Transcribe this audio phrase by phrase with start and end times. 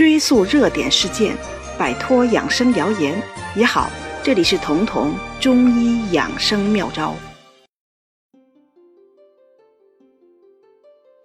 [0.00, 1.36] 追溯热点事件，
[1.78, 3.22] 摆脱养生谣言
[3.54, 3.90] 也好。
[4.22, 7.14] 这里是彤彤中医养生妙招。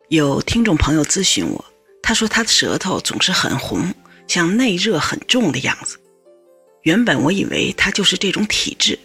[0.10, 1.64] 有听众朋友咨询我，
[2.04, 3.94] 他说他的舌头总是很红，
[4.28, 5.98] 像内热很重的样子。
[6.82, 9.00] 原本我以为他就是这种体质，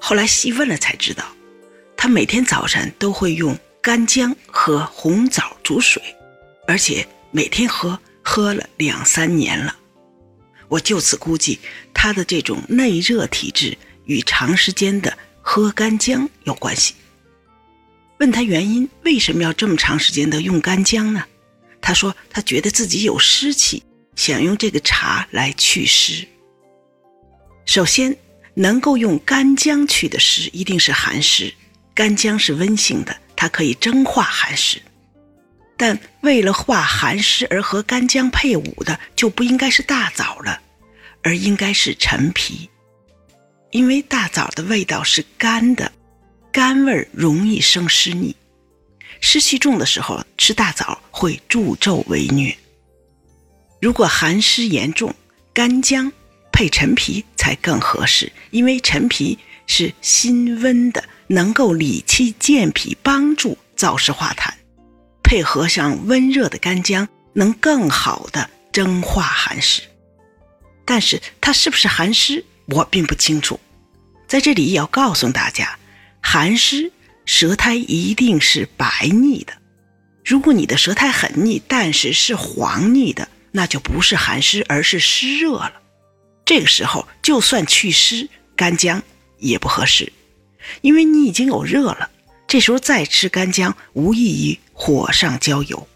[0.00, 1.22] 后来细问了才知道，
[1.98, 6.02] 他每天早晨都会用干姜和红枣煮水，
[6.66, 9.76] 而且每天喝，喝了两三年了。
[10.68, 11.58] 我就此估计，
[11.92, 13.76] 他的这种内热体质
[14.06, 16.94] 与长时间的喝干姜有关系。
[18.18, 21.24] 问他原因，为什么要这么长时间的用干姜呢？
[21.80, 23.82] 他说他觉得自己有湿气，
[24.14, 26.26] 想用这个茶来祛湿。
[27.66, 28.16] 首先，
[28.54, 31.52] 能够用干姜祛的湿，一定是寒湿。
[31.94, 34.80] 干姜是温性的，它可以蒸化寒湿。
[35.82, 40.60] 但为了化寒湿而和干姜配伍的，就不应该是大枣了，
[41.24, 42.70] 而应该是陈皮，
[43.72, 45.90] 因为大枣的味道是干的，
[46.52, 48.36] 干味容易生湿腻，
[49.20, 52.56] 湿气重的时候吃大枣会助纣为虐。
[53.80, 55.12] 如果寒湿严重，
[55.52, 56.12] 干姜
[56.52, 64.48] 配陈皮才更合适，因为陈皮是辛温的，能够理气健脾，帮助燥湿化痰。
[65.32, 69.80] 配合上温热的干姜，能更好的蒸化寒湿。
[70.84, 73.58] 但是它是不是寒湿，我并不清楚。
[74.28, 75.78] 在这里也要告诉大家，
[76.20, 76.92] 寒湿
[77.24, 79.54] 舌苔一定是白腻的。
[80.22, 85.80] 如果你的舌苔很腻，但是是黄腻的，那就不是寒湿，而是湿热了。
[86.44, 89.02] 这个时候，就算祛湿，干姜
[89.38, 90.12] 也不合适，
[90.82, 92.10] 因为你已经有热了。
[92.52, 95.88] 这时候再吃干姜，无异于火上浇油。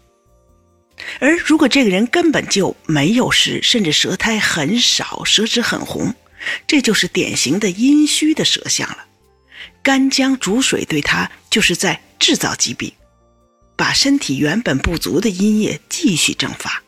[1.19, 6.15] 而如果这个人根本就没有湿，甚至舌苔很少，舌质很红，
[6.65, 9.05] 这就是典型的阴虚的舌象了。
[9.83, 12.91] 干姜煮水对他就是在制造疾病，
[13.75, 16.81] 把身体原本不足的阴液继续蒸发。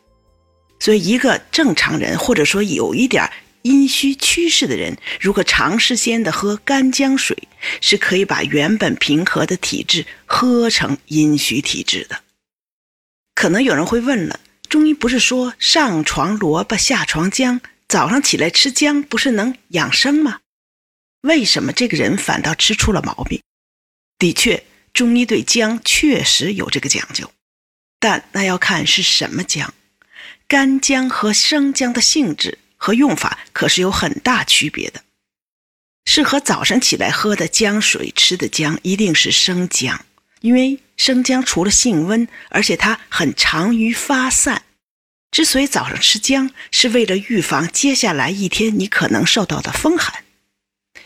[0.80, 3.32] 所以，一个正常人，或者说有一点。
[3.64, 7.48] 阴虚趋势的人，如果长时间的喝干姜水，
[7.82, 12.24] 是可以把原本平和的体质喝成阴虚体质的。
[13.36, 20.40] 可能有人会问了，中医不是说上床萝卜下床姜，早上起来吃姜不是能养生吗？
[21.22, 23.42] 为什么这个人反倒吃出了毛病？
[24.18, 27.30] 的确，中医对姜确实有这个讲究，
[28.00, 29.74] 但那要看是什么姜。
[30.48, 32.58] 干姜和生姜的性质。
[32.80, 35.04] 和用法可是有很大区别的。
[36.06, 40.04] 适合早上起来喝的姜水吃的姜一定是生姜，
[40.42, 44.64] 因为生姜除了性温，而且它很长于发散。
[45.30, 50.24] 之所以早上吃姜，是为了预防接下来一天你可能受到的风寒。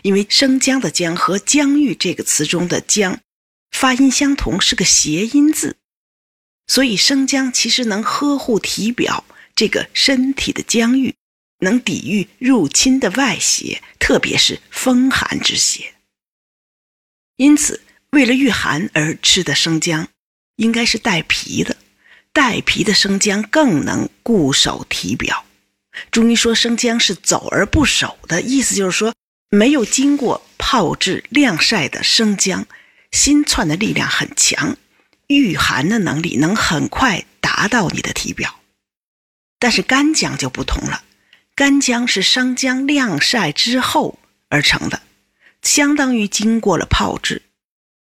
[0.03, 3.19] 因为生姜的姜和姜郁这个词中的姜
[3.72, 5.75] 发音相同，是个谐音字，
[6.67, 11.13] 所以生姜其实能呵护体表这个身体的姜郁。
[11.63, 15.94] 能抵御入侵的外邪，特别是风寒之邪。
[17.38, 17.81] 因此，
[18.12, 20.07] 为了御寒而吃的生姜，
[20.57, 21.78] 应该是带皮的。
[22.31, 25.46] 带皮的生姜更能固守体表。
[26.09, 29.13] 中医说生姜是走而不守的意思，就是说
[29.50, 32.66] 没有经过泡制晾晒的生姜，
[33.12, 34.75] 心窜的力量很强，
[35.28, 38.59] 御寒的能力能很快达到你的体表。
[39.59, 41.03] 但是干姜就不同了。
[41.55, 44.17] 干姜是生姜晾晒之后
[44.49, 45.03] 而成的，
[45.61, 47.43] 相当于经过了泡制。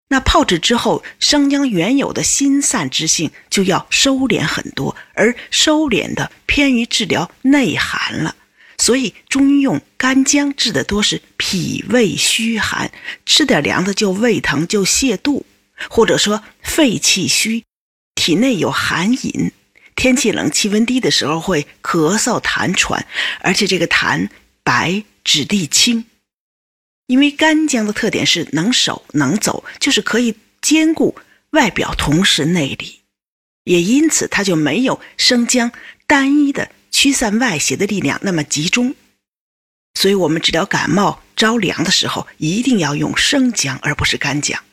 [0.10, 8.36] 那泡制之后，生姜原有的辛散之性就要收敛很多，而收敛的偏于治疗内寒了。
[8.78, 12.92] 所以中医用干姜治的多是脾胃虚寒，
[13.26, 15.44] 吃点凉的就胃疼就泻肚，
[15.90, 17.64] 或者说肺气虚，
[18.14, 19.52] 体内有寒饮。
[19.96, 23.06] 天气冷、气温低的时候会咳嗽、痰喘，
[23.42, 24.30] 而且这个痰
[24.64, 26.06] 白、质地轻。
[27.08, 31.16] 因为干姜的特点是能守能走，就是可以兼顾
[31.52, 33.02] 外表，同时内里，
[33.66, 35.72] 也因此它就没有生姜
[36.08, 38.96] 单一的驱散外邪的力量那么集中。
[39.96, 44.64] 所以，我们治疗感冒、着凉的时候，一定要用生姜，而不是干姜。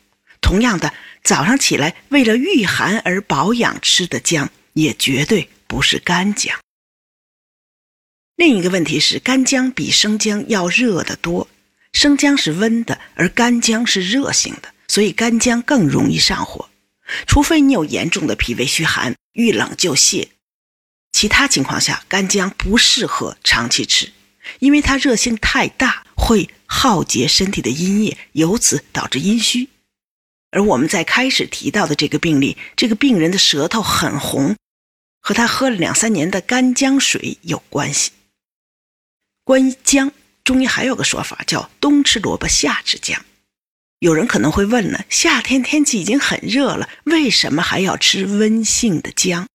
[0.40, 4.50] 同样的，早上起来为了御寒而保养吃的姜。
[4.80, 6.58] 也绝对不是干姜。
[8.36, 11.48] 另一个问题是，干姜比生姜要热得多。
[11.92, 16.70] 生姜是温的，而干姜是热性的，所以干姜更容易上火。
[17.26, 20.28] 除非你有严重的脾胃虚寒，遇冷就泻，
[21.12, 24.12] 其他情况下，干姜不适合长期吃，
[24.60, 29.68] 因为它热性太大，会耗竭身体的阴液，由此导致阴虚。
[30.52, 34.56] 而我们在开始提到的这个病例，这个病人的舌头很红，
[35.20, 38.10] 和他喝了两三年的干姜水有关系。
[39.44, 40.12] 关于姜，
[40.44, 43.24] 中医还有个说法叫“冬吃萝卜，夏吃姜”。
[44.00, 49.46] 有人可能会问了：夏天天气已经很热了，为什么还要吃温性的姜？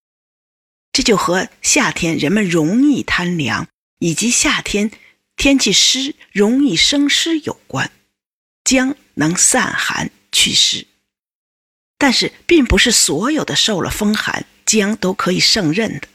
[0.92, 3.68] 这就和夏天人们容易贪凉，
[4.00, 4.92] 以及夏天
[5.36, 7.92] 天气湿、容易生湿有关。
[8.64, 10.88] 姜能散寒祛湿，
[11.98, 16.08] 但是并不是所有的受了风寒姜都可以胜任的。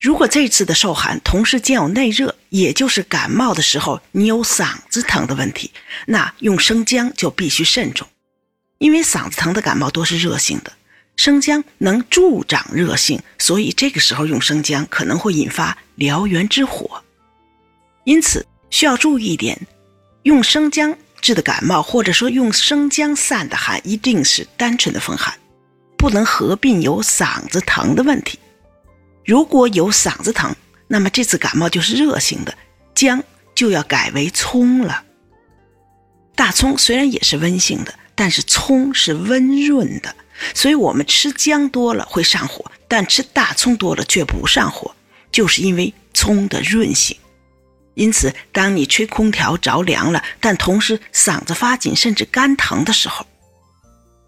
[0.00, 5.70] 如果这次的受寒同时兼有内热，也就是感冒的时候你有嗓子疼的问题，
[6.06, 8.08] 那用生姜就必须慎重，
[8.78, 10.72] 因为嗓子疼的感冒多是热性的。
[11.16, 17.02] 生姜能助长热性，所以这个时候用生姜可能会引发燎原之火。
[18.04, 19.66] 因此需要注意一点：
[20.22, 25.38] 用生姜治的感冒，或者说用生姜散的寒，一定是单纯的风寒，
[26.00, 28.38] 不能合并有嗓子疼的问题。
[29.22, 30.56] 如果有嗓子疼，
[30.88, 32.56] 那么这次感冒就是热性的，
[32.94, 33.22] 姜
[33.54, 35.04] 就要改为葱了。
[36.34, 40.16] 大葱虽然也是温性的，但是葱是温润的。
[40.54, 44.96] 所以，我们吃姜多了会上火，但吃大葱多了却不上火，
[45.30, 47.14] 就是因为葱的润性。
[47.92, 53.26] 因此，当你吹空调着凉了，但同时嗓子发紧甚至干疼的时候，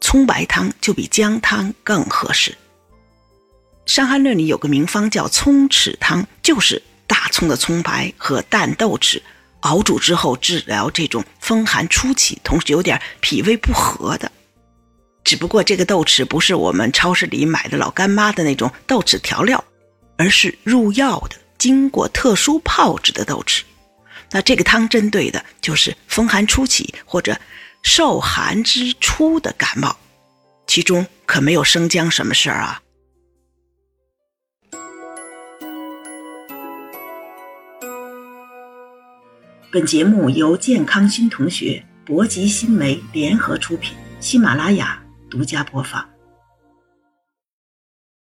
[0.02, 2.50] 葱白汤就比姜汤更合适。
[3.86, 9.22] 《伤寒论》里有个名方叫葱豉汤，就是大葱的葱白和淡豆豉
[9.60, 14.30] 熬煮之后治疗这种风寒初起，同时有点脾胃不和的。
[15.24, 19.62] 只不过这个豆豉不是我们超市里买的老干妈的那种豆豉调料，
[20.18, 23.62] 而是入药的、经过特殊泡制的豆豉。
[24.32, 27.38] 那这个汤针对的就是风寒初起或者
[27.82, 29.96] 受寒之初的感冒，
[30.66, 32.80] 其中可没有生姜什么事儿啊。
[39.70, 45.02] 本节目由健康新同学、博吉新媒联合出品，喜马拉雅。
[45.30, 46.11] 独家播放。